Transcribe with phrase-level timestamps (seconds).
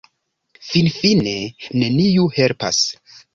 [0.69, 1.33] Finfine
[1.83, 2.83] neniu helpas.